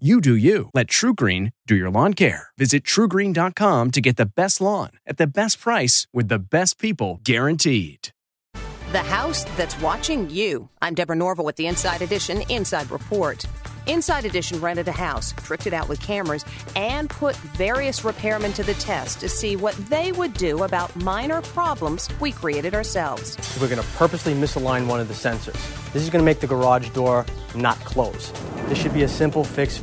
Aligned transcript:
You 0.00 0.20
do 0.20 0.34
you. 0.34 0.70
Let 0.74 0.88
TruGreen 0.88 1.52
do 1.68 1.76
your 1.76 1.88
lawn 1.88 2.14
care. 2.14 2.48
Visit 2.58 2.82
trugreen.com 2.82 3.92
to 3.92 4.00
get 4.00 4.16
the 4.16 4.26
best 4.26 4.60
lawn 4.60 4.90
at 5.06 5.18
the 5.18 5.26
best 5.28 5.60
price 5.60 6.08
with 6.12 6.26
the 6.26 6.40
best 6.40 6.80
people 6.80 7.20
guaranteed. 7.22 8.08
The 8.90 8.98
house 8.98 9.44
that's 9.56 9.80
watching 9.80 10.28
you. 10.30 10.68
I'm 10.82 10.94
Deborah 10.94 11.14
Norville 11.14 11.44
with 11.44 11.54
the 11.54 11.68
Inside 11.68 12.02
Edition 12.02 12.42
Inside 12.50 12.90
Report. 12.90 13.46
Inside 13.86 14.24
Edition 14.24 14.60
rented 14.60 14.88
a 14.88 14.92
house, 14.92 15.32
tricked 15.32 15.66
it 15.66 15.74
out 15.74 15.88
with 15.88 16.00
cameras, 16.00 16.44
and 16.74 17.10
put 17.10 17.36
various 17.36 18.00
repairmen 18.00 18.54
to 18.54 18.62
the 18.62 18.72
test 18.74 19.20
to 19.20 19.28
see 19.28 19.56
what 19.56 19.74
they 19.88 20.10
would 20.12 20.32
do 20.34 20.62
about 20.62 20.94
minor 20.96 21.42
problems 21.42 22.08
we 22.18 22.32
created 22.32 22.74
ourselves. 22.74 23.36
We're 23.60 23.68
going 23.68 23.82
to 23.82 23.88
purposely 23.96 24.32
misalign 24.32 24.86
one 24.86 25.00
of 25.00 25.08
the 25.08 25.14
sensors. 25.14 25.52
This 25.92 26.02
is 26.02 26.08
going 26.08 26.22
to 26.22 26.24
make 26.24 26.40
the 26.40 26.46
garage 26.46 26.88
door 26.90 27.26
not 27.54 27.76
close. 27.80 28.32
This 28.68 28.78
should 28.78 28.94
be 28.94 29.02
a 29.02 29.08
simple 29.08 29.44
fix. 29.44 29.78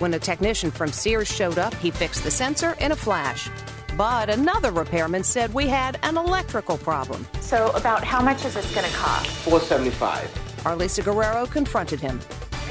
When 0.00 0.12
a 0.14 0.18
technician 0.18 0.72
from 0.72 0.90
Sears 0.90 1.28
showed 1.28 1.58
up, 1.58 1.74
he 1.74 1.92
fixed 1.92 2.24
the 2.24 2.32
sensor 2.32 2.76
in 2.80 2.90
a 2.90 2.96
flash. 2.96 3.48
But 3.96 4.30
another 4.30 4.72
repairman 4.72 5.22
said 5.22 5.54
we 5.54 5.68
had 5.68 6.00
an 6.02 6.16
electrical 6.16 6.76
problem. 6.76 7.24
So, 7.40 7.70
about 7.76 8.02
how 8.02 8.20
much 8.20 8.44
is 8.44 8.54
this 8.54 8.74
going 8.74 8.90
to 8.90 8.96
cost? 8.96 9.28
475 9.28 10.54
our 10.64 10.74
Lisa 10.74 11.02
Guerrero 11.02 11.46
confronted 11.46 12.00
him. 12.00 12.20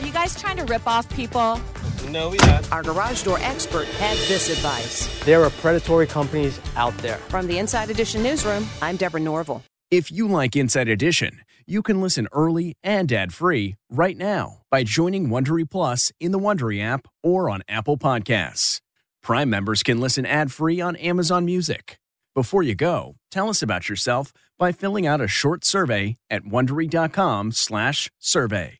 Are 0.03 0.05
you 0.05 0.11
guys 0.11 0.37
trying 0.37 0.57
to 0.57 0.65
rip 0.65 0.85
off 0.85 1.09
people? 1.15 1.61
No, 2.09 2.27
we 2.27 2.35
not. 2.39 2.69
Our 2.73 2.83
garage 2.83 3.23
door 3.23 3.37
expert 3.39 3.87
had 3.87 4.17
this 4.27 4.49
advice. 4.49 5.07
There 5.23 5.41
are 5.41 5.49
predatory 5.49 6.07
companies 6.07 6.59
out 6.75 6.97
there. 6.97 7.15
From 7.29 7.47
the 7.47 7.57
Inside 7.57 7.89
Edition 7.89 8.21
newsroom, 8.21 8.67
I'm 8.81 8.97
Deborah 8.97 9.21
Norville. 9.21 9.63
If 9.89 10.11
you 10.11 10.27
like 10.27 10.57
Inside 10.57 10.89
Edition, 10.89 11.39
you 11.65 11.81
can 11.81 12.01
listen 12.01 12.27
early 12.33 12.75
and 12.83 13.13
ad-free 13.13 13.77
right 13.89 14.17
now 14.17 14.57
by 14.69 14.83
joining 14.83 15.29
Wondery 15.29 15.69
Plus 15.69 16.11
in 16.19 16.33
the 16.33 16.39
Wondery 16.39 16.83
app 16.83 17.07
or 17.23 17.49
on 17.49 17.61
Apple 17.69 17.97
Podcasts. 17.97 18.81
Prime 19.21 19.49
members 19.49 19.83
can 19.83 20.01
listen 20.01 20.25
ad-free 20.25 20.81
on 20.81 20.97
Amazon 20.97 21.45
Music. 21.45 21.97
Before 22.35 22.61
you 22.61 22.75
go, 22.75 23.15
tell 23.31 23.47
us 23.47 23.61
about 23.61 23.87
yourself 23.87 24.33
by 24.59 24.73
filling 24.73 25.07
out 25.07 25.21
a 25.21 25.29
short 25.29 25.63
survey 25.63 26.17
at 26.29 26.43
wondery.com/survey. 26.43 28.79